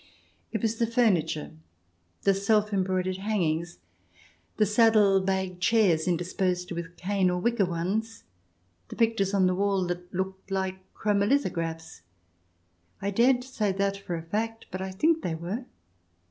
It 0.51 0.63
was 0.63 0.77
the 0.77 0.87
furniture, 0.87 1.51
the 2.23 2.33
self 2.33 2.73
embroidered 2.73 3.17
hangings, 3.17 3.77
the 4.57 4.65
saddle 4.65 5.19
bag 5.21 5.59
chairs, 5.59 6.07
interspersed 6.07 6.71
with 6.71 6.97
cane 6.97 7.29
or 7.29 7.37
wicker 7.39 7.67
ones, 7.67 8.23
the 8.87 8.95
pictures 8.95 9.31
on 9.35 9.45
the 9.45 9.53
wall 9.53 9.85
that 9.85 10.11
looked 10.11 10.49
like 10.49 10.91
chromo 10.95 11.27
lithographs 11.27 12.01
(I 12.99 13.11
daren't 13.11 13.43
say 13.43 13.71
that 13.73 13.95
for 13.95 14.15
a 14.15 14.23
fact, 14.23 14.65
but 14.71 14.81
I 14.81 14.89
think 14.89 15.21
they 15.21 15.35
were). 15.35 15.65